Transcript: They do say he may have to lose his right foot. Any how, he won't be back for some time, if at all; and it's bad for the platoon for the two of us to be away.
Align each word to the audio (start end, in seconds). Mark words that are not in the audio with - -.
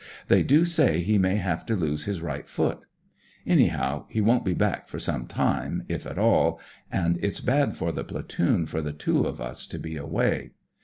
They 0.29 0.41
do 0.41 0.65
say 0.65 1.01
he 1.01 1.19
may 1.19 1.35
have 1.35 1.63
to 1.67 1.75
lose 1.75 2.05
his 2.05 2.23
right 2.23 2.47
foot. 2.49 2.87
Any 3.45 3.67
how, 3.67 4.07
he 4.09 4.19
won't 4.19 4.43
be 4.43 4.55
back 4.55 4.87
for 4.87 4.97
some 4.97 5.27
time, 5.27 5.83
if 5.87 6.07
at 6.07 6.17
all; 6.17 6.59
and 6.91 7.19
it's 7.23 7.39
bad 7.39 7.75
for 7.75 7.91
the 7.91 8.03
platoon 8.03 8.65
for 8.65 8.81
the 8.81 8.93
two 8.93 9.25
of 9.25 9.39
us 9.39 9.67
to 9.67 9.77
be 9.77 9.97
away. 9.97 10.53